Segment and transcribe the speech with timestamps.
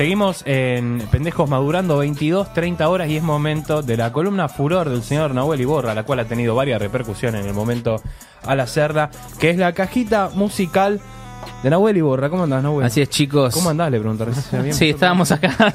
[0.00, 5.02] Seguimos en Pendejos Madurando 22, 30 horas y es momento de la columna Furor del
[5.02, 7.96] señor Nahuel Iborra, la cual ha tenido varias repercusiones en el momento
[8.46, 11.02] al hacerla, que es la cajita musical
[11.62, 12.30] de Nahuel Iborra.
[12.30, 12.86] ¿Cómo andás, Nahuel?
[12.86, 13.52] Así es, chicos.
[13.54, 13.90] ¿Cómo andás?
[13.90, 14.24] Le pregunto.
[14.24, 14.74] ¿Recién bien?
[14.74, 15.54] Sí, estábamos acá.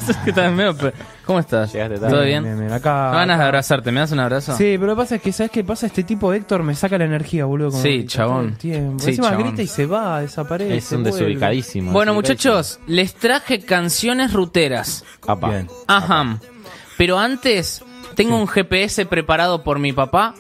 [1.26, 1.74] ¿Cómo estás?
[1.74, 2.10] Llegaste tarde.
[2.14, 2.44] ¿Todo bien?
[2.44, 3.92] Bien, bien, acá- No ganas de abrazarte.
[3.92, 4.56] ¿Me das un abrazo?
[4.58, 5.86] Sí, pero lo que pasa es que, ¿sabes qué pasa?
[5.88, 7.72] Este tipo de Héctor me saca la energía, boludo.
[7.72, 8.56] como Sí, chabón.
[8.60, 9.44] Sí, Encima chabón.
[9.48, 10.76] grita y se va, desaparece.
[10.78, 11.92] Es un desubicadísimo.
[11.92, 12.56] Bueno, desubicadísimo.
[12.56, 15.04] muchachos, les traje canciones ruteras.
[15.28, 15.64] Apa.
[15.88, 16.40] Ajá.
[16.98, 17.84] Pero antes,
[18.16, 20.34] tengo un GPS preparado por mi papá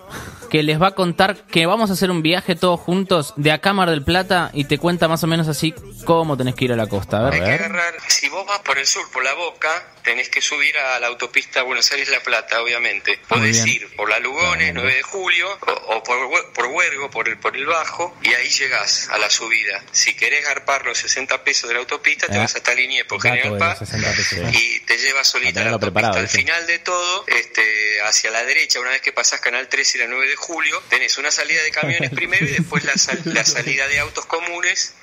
[0.56, 3.72] que les va a contar que vamos a hacer un viaje todos juntos de acá
[3.72, 5.74] a Mar del Plata y te cuenta más o menos así
[6.06, 7.18] cómo tenés que ir a la costa.
[7.28, 9.70] A Hay que agarrar, si vos vas por el sur, por la boca,
[10.02, 13.20] tenés que subir a la autopista Buenos Aires-La Plata, obviamente.
[13.28, 17.28] Podés ir por la Lugones, 9 de julio, o, o por, Hue- por Huergo, por
[17.28, 19.84] el, por el Bajo, y ahí llegás a la subida.
[19.92, 23.22] Si querés garpar los 60 pesos de la autopista, te Ah, vas hasta Liniers por
[23.22, 24.40] General Paz, los 60 pesos.
[24.54, 26.12] y te llevas solita a la autopista.
[26.18, 30.02] Al final de todo, este, hacia la derecha, una vez que pasás Canal 13 y
[30.02, 30.45] la 9 de julio,
[30.90, 34.94] tenés una salida de camiones primero y después la, sal- la salida de autos comunes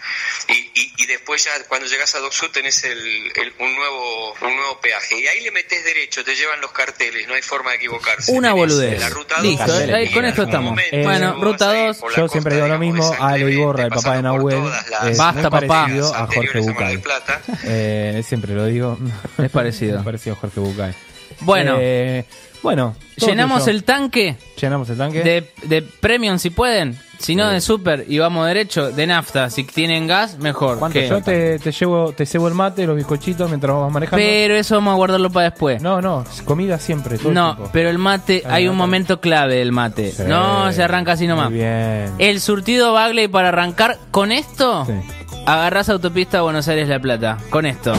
[0.49, 2.99] y, y- y después ya cuando llegas a Dock Sud tenés el,
[3.35, 5.19] el- un, nuevo, un nuevo peaje.
[5.21, 8.33] Y ahí le metes derecho, te llevan los carteles, no hay forma de equivocarse.
[8.33, 9.01] Una Tenés boludez.
[9.01, 10.71] La ruta Listo, 2, ahí con esto estamos.
[10.71, 11.97] momento, Eh, Bueno, ruta vas a ir 2.
[11.99, 14.63] por la Yo costa, siempre digo lo mismo, Ale Iborra, el papá de Nahuel,
[15.09, 15.85] es Basta, papá.
[15.87, 17.03] a Jorge Bucay.
[17.65, 18.99] Eh, siempre lo digo.
[19.39, 19.99] Es parecido.
[19.99, 20.95] Es parecido a Jorge Bucay.
[21.45, 22.25] Bueno, Eh,
[22.63, 22.95] bueno.
[23.17, 25.23] llenamos el tanque Llenamos el tanque.
[25.23, 26.99] de, de premium si pueden.
[27.19, 29.49] Si no, de super y vamos derecho, de nafta.
[29.49, 30.81] Si tienen gas, mejor.
[30.81, 30.99] ¿Cuánto?
[30.99, 31.09] ¿Qué?
[31.09, 34.21] Yo te, te llevo, te cebo el mate, los bizcochitos mientras vas manejando.
[34.21, 35.81] Pero eso vamos a guardarlo para después.
[35.81, 37.71] No, no, comida siempre, todo el tiempo.
[37.73, 38.79] pero el mate, hay un no.
[38.83, 40.11] momento clave del mate.
[40.11, 40.25] Sí.
[40.27, 41.51] No se arranca así nomás.
[41.51, 42.11] Muy bien.
[42.19, 44.93] El surtido Bagley para arrancar con esto, Sí.
[45.47, 47.39] agarrás autopista Buenos Aires La Plata.
[47.51, 47.93] Con esto.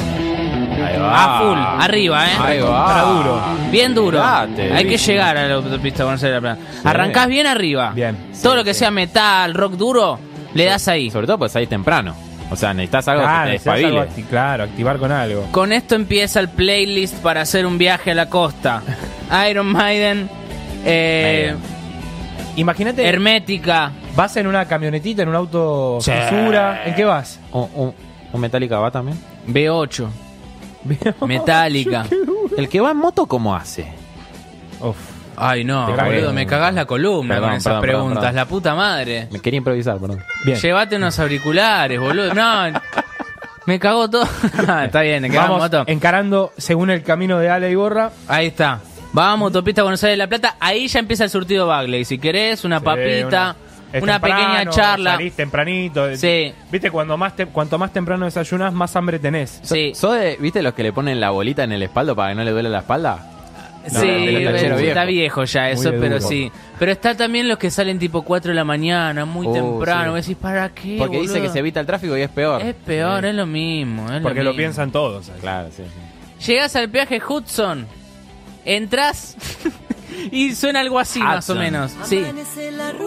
[0.99, 1.23] Va.
[1.37, 2.31] A full, arriba, eh.
[2.39, 2.85] Ahí va.
[2.85, 3.41] Para duro.
[3.71, 4.17] Bien duro.
[4.19, 5.07] Date, Hay que durísimo.
[5.13, 6.89] llegar a la autopista Buenos Aires La Plata.
[6.89, 7.91] Arrancás bien arriba.
[7.95, 8.17] Bien.
[8.41, 10.19] Todo lo que sea metal, rock duro,
[10.53, 11.09] le das ahí.
[11.11, 12.15] Sobre todo pues ahí temprano.
[12.51, 15.47] O sea, necesitas algo Claro, que te necesitas algo acti- claro, activar con algo.
[15.51, 18.83] Con esto empieza el playlist para hacer un viaje a la costa.
[19.49, 20.29] Iron Maiden,
[20.85, 21.55] eh,
[22.55, 23.91] Imagínate, Hermética.
[24.15, 26.11] vas en una camionetita, en un auto Sí.
[26.11, 26.83] censura.
[26.85, 27.39] ¿En qué vas?
[27.51, 27.93] ¿Un, un,
[28.31, 29.17] un Metallica va también?
[29.47, 30.07] B8,
[31.25, 32.05] Metallica.
[32.57, 33.87] El que va en moto, ¿cómo hace?
[34.79, 34.97] Uf.
[35.35, 36.17] Ay, no, Te cagué.
[36.17, 38.35] boludo, me cagás la columna Perdón, con esas perdón, perdón, preguntas, perdón.
[38.35, 39.27] la puta madre.
[39.31, 40.19] Me quería improvisar, perdón.
[40.45, 40.59] Bien.
[40.59, 42.33] Llévate unos auriculares, boludo.
[42.35, 42.79] No,
[43.65, 44.27] me cagó todo.
[44.83, 45.83] Está bien, Vamos moto.
[45.87, 48.11] encarando según el camino de Ale y Borra.
[48.27, 48.81] Ahí está.
[49.11, 50.55] Vamos, autopista Buenos Aires de La Plata.
[50.59, 52.05] Ahí ya empieza el surtido Bagley.
[52.05, 53.55] Si querés, una papita,
[53.93, 55.11] es una temprano, pequeña charla.
[55.11, 56.15] Salís tempranito.
[56.17, 56.53] Sí.
[56.71, 59.59] Viste, cuando más te- cuanto más temprano desayunas, más hambre tenés.
[59.63, 62.35] Sí, ¿Sos de, viste los que le ponen la bolita en el espaldo para que
[62.35, 63.29] no le duele la espalda?
[63.85, 66.27] sí, eh, está viejo ya eso, de pero duro.
[66.27, 66.49] sí.
[66.79, 70.03] Pero está también los que salen tipo 4 de la mañana, muy Oh, temprano.
[70.05, 70.09] sí.
[70.09, 70.95] Vos decís, ¿para qué?
[70.97, 71.47] Porque dice boludo?
[71.47, 72.61] que se evita el tráfico y es peor.
[72.61, 74.05] Es peor, es lo mismo.
[74.11, 74.57] es Porque lo, mismo.
[74.57, 75.29] piensan todos.
[75.41, 75.83] Claro, sí.
[76.39, 76.51] sí.
[76.51, 77.85] Llegás al peaje Hudson,
[78.65, 79.35] entras
[80.31, 81.91] y suena algo así más o menos.
[82.03, 82.23] Sí.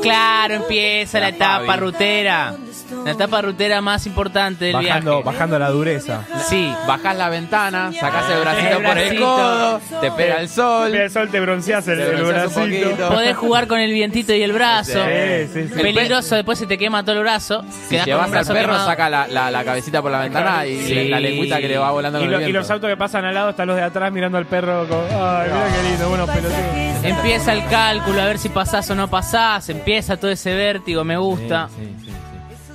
[0.02, 2.56] Claro, empieza la, La etapa rutera.
[3.04, 5.24] La etapa rutera más importante del Bajando, viaje.
[5.24, 6.22] bajando la dureza.
[6.48, 6.72] Sí.
[6.86, 9.24] Bajás la ventana, sacás el bracito El por el bracito.
[9.24, 10.90] codo, te pega el sol.
[10.90, 13.08] Mira el sol, te bronceas el, Te bracito.
[13.08, 14.92] Podés jugar con el vientito y el brazo.
[15.04, 15.74] Sí, sí, sí.
[15.82, 17.64] Peligroso, después se te quema todo el brazo.
[17.88, 18.86] Si con llevas al brazo perro, quemado.
[18.86, 21.08] saca la, la, la cabecita por la ventana y Sí.
[21.08, 23.24] la lengüita que le va volando Y, con lo- el y los autos que pasan
[23.24, 26.30] al lado están los de atrás mirando al perro como, ay, mira qué lindo, buenos
[26.30, 26.54] pelotudos.
[27.02, 29.68] Empieza el cálculo, a ver si pasás o no pasás.
[29.68, 31.68] Empieza todo ese vértigo, me gusta.
[31.76, 32.05] Sí.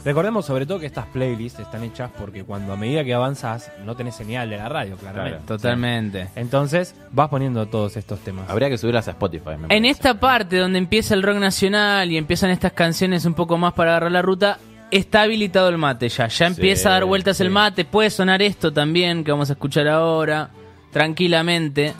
[0.04, 3.96] Recordemos sobre todo que estas playlists están hechas porque cuando a medida que avanzas no
[3.96, 5.38] tenés señal de la radio, claramente.
[5.46, 5.58] Claro.
[5.58, 6.28] Totalmente.
[6.36, 8.50] Entonces vas poniendo todos estos temas.
[8.50, 9.50] Habría que subirlas a Spotify.
[9.50, 9.90] me En parece.
[9.90, 13.92] esta parte donde empieza el rock nacional y empiezan estas canciones un poco más para
[13.92, 14.58] agarrar la ruta,
[14.90, 16.28] está habilitado el mate ya.
[16.28, 17.86] Ya empieza a dar vueltas el mate.
[17.86, 20.50] Puede sonar esto también que vamos a escuchar ahora,
[20.92, 21.94] tranquilamente.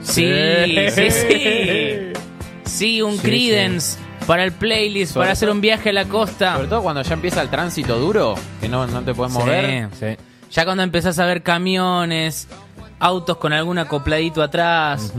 [0.00, 0.30] Sí,
[0.90, 2.12] sí, sí.
[2.64, 6.54] Sí, un Sí, Credence para el playlist, Sobre para hacer un viaje a la costa.
[6.54, 9.38] Sobre todo cuando ya empieza el tránsito duro, que no, no te puedes Sí.
[9.38, 9.88] mover.
[9.98, 10.16] Sí.
[10.50, 12.48] Ya cuando empezás a ver camiones,
[13.00, 15.12] autos con algún acopladito atrás,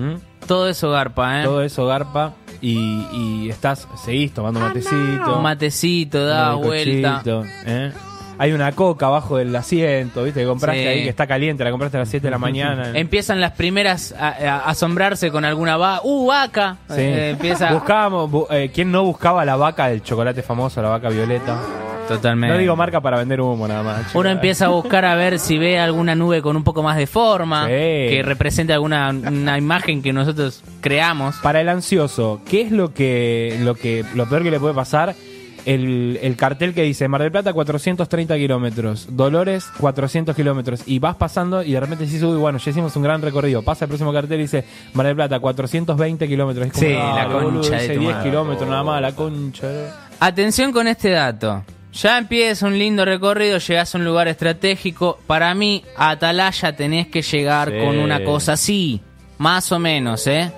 [0.47, 1.43] todo eso garpa, ¿eh?
[1.43, 5.35] Todo eso garpa y, y estás, seguís tomando matecito.
[5.35, 7.21] Un matecito, da un vuelta.
[7.65, 7.91] ¿eh?
[8.37, 10.41] Hay una coca abajo del asiento, ¿viste?
[10.41, 10.87] Que compraste Sí.
[10.87, 12.91] ahí que está caliente, la compraste a las 7 de la mañana.
[12.93, 16.01] Empiezan las primeras a, a asombrarse con alguna vaca.
[16.03, 16.77] ¡Uh, vaca!
[16.89, 16.95] Sí.
[17.01, 17.71] Eh, empieza.
[17.73, 21.57] Buscábamos, bu- eh, ¿quién no buscaba la vaca del chocolate famoso, la vaca violeta?
[22.07, 22.53] Totalmente.
[22.53, 24.13] No digo marca para vender humo nada más.
[24.13, 27.07] Uno empieza a buscar a ver si ve alguna nube con un poco más de
[27.07, 27.71] forma, Sí.
[27.71, 31.35] que represente alguna una imagen que nosotros creamos.
[31.37, 35.15] Para el ansioso, ¿qué es lo que, lo que lo peor que le puede pasar?
[35.65, 41.15] El, el cartel que dice Mar del Plata 430 kilómetros, Dolores 400 kilómetros, y vas
[41.15, 43.63] pasando y de repente dices, uy, bueno, ya hicimos un gran recorrido.
[43.63, 44.63] Pasa el próximo cartel y dice
[44.93, 46.67] Mar del Plata 420 kilómetros.
[46.67, 48.29] Es como, Sí, "Ah, la boludo, concha de hice tu 10 madre".
[48.29, 49.67] kilómetros nada más, la concha.
[49.67, 49.89] de-
[50.19, 51.63] Atención con este dato.
[51.93, 55.17] Ya empieza un lindo recorrido, llegás a un lugar estratégico.
[55.27, 57.77] Para mí, a Atalaya tenés que llegar Sí.
[57.79, 59.01] con una cosa así.
[59.37, 60.51] Más o menos, ¿eh?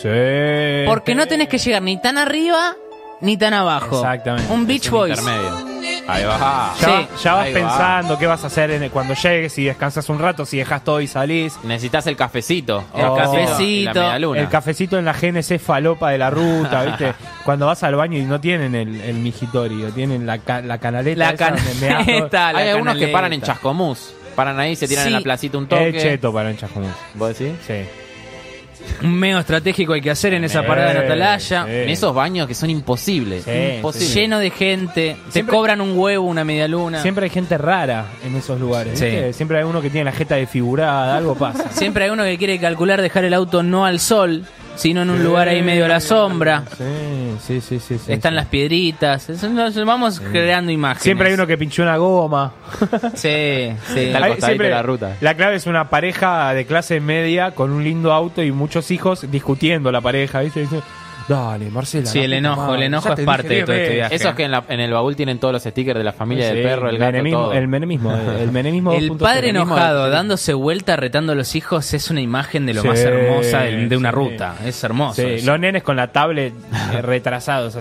[0.00, 0.86] Sí.
[0.86, 2.74] Porque no tenés que llegar ni tan arriba
[3.20, 3.96] ni tan abajo.
[3.98, 4.52] Exactamente.
[4.52, 5.18] Un Beach Boys.
[5.18, 5.70] intermedio.
[6.08, 6.74] Ahí va.
[6.80, 6.90] Ya, Sí.
[7.12, 7.60] vas- ya vas Ahí va.
[7.60, 10.82] pensando qué vas a hacer en el- cuando llegues, si descansas un rato, si dejas
[10.82, 11.56] todo y salís.
[11.62, 12.84] Necesitas el cafecito.
[12.94, 13.16] El Oh.
[13.16, 14.34] cafecito.
[14.34, 17.14] El cafecito en la GNC falopa de la ruta, ¿viste?
[17.44, 21.18] Cuando vas al baño y no tienen el, el mijitorio, tienen la, ca- la canaleta.
[21.18, 22.52] La esa canaleta.
[22.52, 24.14] la Hay algunos que paran en Chascomús.
[24.34, 25.08] Paran ahí, se tiran Sí.
[25.08, 25.88] en la placita un toque.
[25.96, 26.94] Es cheto para hinchas comunes.
[27.14, 27.54] ¿Vos decís?
[27.66, 27.74] Sí.
[29.02, 31.66] Un medio estratégico hay que hacer en esa parada Sí, Atalaya.
[31.68, 33.44] En esos baños que son imposibles.
[33.46, 34.14] Imposibles.
[34.14, 35.16] Lleno de gente.
[35.26, 37.00] Te Siempre- cobran un huevo, una media luna.
[37.02, 38.98] Siempre hay gente rara en esos lugares.
[39.36, 41.70] Siempre hay uno que tiene la jeta desfigurada, algo pasa.
[41.72, 44.44] Siempre hay uno que quiere calcular dejar el auto no al sol,
[44.76, 46.64] sino en un lugar ahí medio a la sombra.
[47.46, 48.36] Sí, sí, sí, Están sí.
[48.36, 49.28] las piedritas.
[49.28, 51.02] Eso nos vamos creando imágenes.
[51.02, 52.52] Siempre hay uno que pinchó una goma.
[53.14, 54.00] Sí, sí.
[54.00, 55.16] Está al Hay- de la ruta.
[55.20, 59.30] La clave es una pareja de clase media con un lindo auto y muchos hijos
[59.30, 60.66] discutiendo la pareja, ¿viste?
[61.30, 62.06] Dale, Marcela.
[62.06, 63.94] Sí, el enojo, madre, el enojo es te parte dije de todo este veces".
[63.96, 64.14] viaje.
[64.16, 66.54] Esos que en, la- en el baúl tienen todos los stickers de la familia Sí,
[66.56, 67.52] del perro, el gato, menemismo, todo.
[67.52, 69.18] El menemismo, el menemismo El 2.0.
[69.18, 72.82] padre mismo enojado de- dándose vuelta retando a los hijos es una imagen de lo
[72.82, 74.14] Sí, más hermosa de, de una sí.
[74.16, 74.56] ruta.
[74.64, 75.22] Es hermoso.
[75.22, 75.46] Sí, eso.
[75.46, 76.52] los nenes con la tablet
[76.92, 77.78] eh, retrasados.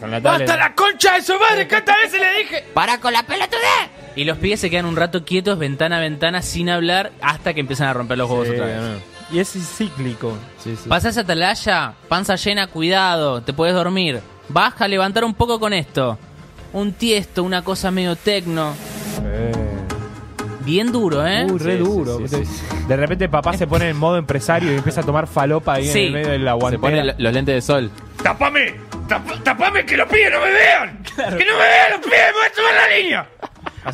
[0.00, 0.48] Con la tablet.
[0.48, 1.66] la concha de su madre!
[1.68, 2.64] ¿Cuántas veces le dije?
[2.74, 3.90] ¡Para con la pelotudez!
[4.16, 7.60] Y los pibes se quedan un rato quietos, ventana a ventana, sin hablar, hasta que
[7.60, 8.76] empiezan a romper los huevos Sí, otra vez.
[8.80, 9.17] no.
[9.30, 10.34] Y es cíclico.
[10.58, 10.88] Sí, sí.
[10.88, 14.20] Pasás a Atalaya, panza llena, cuidado, te puedes dormir.
[14.48, 16.18] Baja a levantar un poco con esto.
[16.72, 18.74] Un tiesto, una cosa medio tecno.
[20.64, 21.46] Bien duro, ¿eh?
[21.50, 22.18] Uy, re Sí, duro.
[22.18, 22.64] sí, sí, sí.
[22.86, 26.00] De repente papá se pone en modo empresario y empieza a tomar falopa ahí Sí.
[26.00, 26.80] en el medio de la Se guantera.
[26.80, 27.90] ponen los lentes de sol.
[28.22, 28.74] ¡Tapame!
[29.08, 31.02] Tap- ¡Tapame que los pibes no me vean!
[31.04, 32.18] ¡Que no me vean los pibes!
[32.18, 33.28] ¡Me voy a tomar la línea!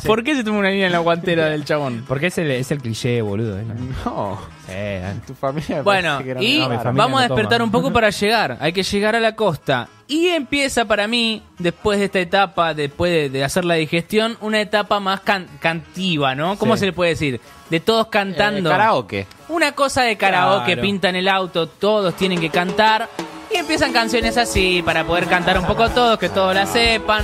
[0.05, 2.03] ¿Por qué se toma una línea en la guantera del chabón?
[2.07, 3.57] Porque es el, es el cliché, boludo.
[3.57, 3.63] ¿eh?
[4.03, 4.37] No.
[4.65, 5.13] Sí, eh.
[5.27, 5.81] Tu familia.
[5.81, 7.63] Bueno, y No, vamos a despertar toma.
[7.65, 8.57] un poco para llegar.
[8.59, 9.87] Hay que llegar a la costa.
[10.07, 14.61] Y empieza para mí, después de esta etapa, después de, de hacer la digestión, una
[14.61, 16.57] etapa más can- cantiva, ¿no?
[16.57, 16.81] ¿Cómo Sí.
[16.81, 17.41] se le puede decir?
[17.69, 18.69] De todos cantando.
[18.69, 19.27] Eh, karaoke.
[19.49, 20.81] Una cosa de karaoke, Claro.
[20.81, 23.09] pintan el auto, todos tienen que cantar.
[23.53, 27.23] Y empiezan canciones así para poder cantar un poco todos, que todos la sepan.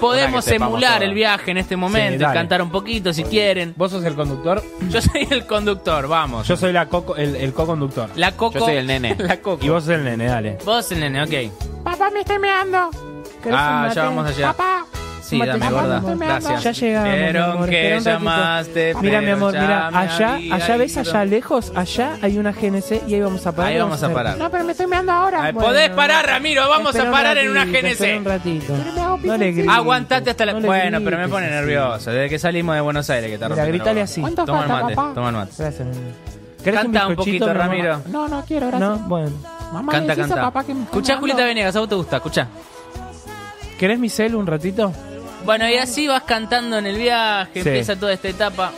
[0.00, 2.34] Podemos emular el viaje en este momento dale.
[2.34, 3.74] cantar un poquito si quieren.
[3.76, 4.62] ¿Vos sos el conductor?
[4.88, 6.48] Yo soy el conductor, vamos.
[6.48, 8.10] Yo soy la coco, el, el co-conductor.
[8.16, 8.58] la coco.
[8.58, 9.16] Yo soy el nene.
[9.18, 9.64] La coco.
[9.64, 10.58] Y vos sos el nene, dale.
[10.64, 11.82] Vos el nene, ok.
[11.84, 12.90] Papá, me estoy meando.
[13.50, 14.52] Ah, ya vamos allá.
[14.52, 14.86] Papá.
[15.30, 16.02] Sí, Mate, dame gorda.
[16.16, 16.62] Gracias.
[16.64, 18.94] Ya llegamos, Vieron que llamaste.
[19.00, 23.20] Mira, mi amor, mira, allá, allá ves, allá lejos, allá hay una GNC y ahí
[23.20, 23.72] vamos a parar.
[23.72, 24.36] Ahí vamos a parar.
[24.36, 25.44] No, pero me estoy meando ahora.
[25.44, 28.28] Ay, Bueno, Podés parar, Ramiro, vamos a un parar en una espera un GNC.
[28.28, 28.74] ratito.
[28.76, 29.52] Pero me hago No le pipí.
[29.58, 29.76] grites.
[29.76, 30.52] Aguantate hasta la.
[30.54, 32.10] No bueno, pero me pone nervioso.
[32.10, 34.20] Desde que salimos de Buenos Aires que está rompiendo gritale así.
[34.20, 35.52] ¿Cuánto Toma el mate, toma el mate.
[35.58, 35.98] Gracias, nene.
[36.64, 37.54] ¿Querés Canta un poquito?
[37.54, 38.02] Ramiro.
[38.08, 38.90] No, no quiero, gracias.
[38.90, 39.30] No, bueno.
[39.72, 40.34] Mamá, Canta, canta.
[40.42, 41.16] papá que me Escuchá.
[41.18, 42.48] Julieta Venegas, a vos te gusta, escuchá.
[43.78, 44.92] ¿Querés mi celu un ratito?
[45.50, 47.68] Bueno, y así vas cantando en el viaje, Sí.
[47.68, 48.70] empieza toda esta etapa.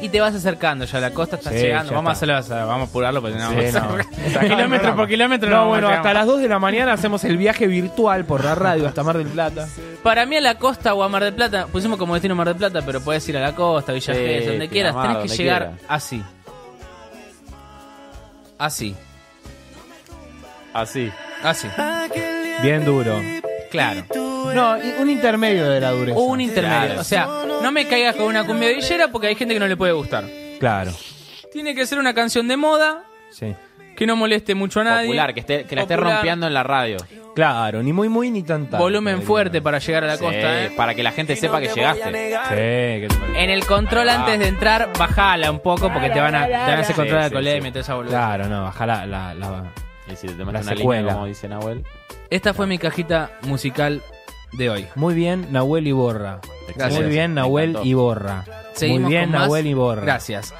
[0.00, 1.92] Y te vas acercando ya a la costa, estás Sí, llegando.
[1.92, 4.40] Vamos a, hacerlo, vamos a apurarlo porque no, Sí, no.
[4.40, 5.50] kilómetro por kilómetro.
[5.50, 8.86] No, bueno, hasta las 2 de la mañana hacemos el viaje virtual por la radio
[8.88, 9.68] hasta Mar del Plata.
[10.02, 12.56] Para mí a la costa o a Mar del Plata, pusimos como destino Mar del
[12.56, 14.92] Plata, pero puedes ir a la costa, Villa Gesell, donde quieras.
[14.92, 15.84] Pinamar, Tenés que donde llegar quieras.
[15.88, 16.22] así.
[18.58, 18.94] Así.
[20.72, 21.12] Así.
[21.42, 21.68] Así.
[22.62, 23.20] Bien duro.
[23.70, 24.02] Claro.
[24.54, 26.18] No, un intermedio de la dureza.
[26.18, 26.84] Un intermedio.
[26.86, 27.00] Claro.
[27.00, 27.26] O sea,
[27.62, 30.24] no me caigas con una cumbia villera porque hay gente que no le puede gustar.
[30.58, 30.92] Claro.
[31.52, 33.54] Tiene que ser una canción de moda Sí.
[33.96, 35.06] que no moleste mucho a nadie.
[35.06, 36.16] Popular, que, esté, que la esté Popular.
[36.16, 36.96] rompiendo en la radio.
[37.34, 38.80] Claro, ni muy muy ni tan tan.
[38.80, 40.70] Volumen fuerte para llegar a la Sí, costa, ¿eh?
[40.74, 42.02] Para que la gente sepa que llegaste.
[42.04, 43.44] Sí, ¿qué te parece?
[43.44, 46.60] En el control antes de entrar, bajala un poco porque te van a, te van
[46.70, 48.14] a hacer Sí, control de sí, colemia y toda esa boludez.
[48.14, 49.72] Claro, no, baja la, la, la-
[50.10, 51.00] Y si te La una secuela.
[51.02, 51.84] línea, como dice Nahuel.
[52.30, 54.02] Esta fue mi cajita musical
[54.56, 54.86] de hoy.
[54.94, 56.40] Muy bien, Nahuel Iborra.
[56.74, 57.00] Gracias.
[57.00, 57.78] Muy bien, Nahuel.
[57.82, 58.44] Iborra.
[58.74, 59.40] Seguimos Muy bien, con más.
[59.42, 60.02] Nahuel Iborra.
[60.02, 60.54] Gracias.